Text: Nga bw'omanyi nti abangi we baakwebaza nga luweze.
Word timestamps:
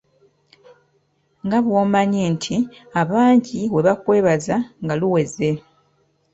Nga 1.45 1.57
bw'omanyi 1.65 2.21
nti 2.35 2.55
abangi 3.01 3.59
we 3.73 3.79
baakwebaza 3.85 4.55
nga 4.83 4.95
luweze. 4.99 5.49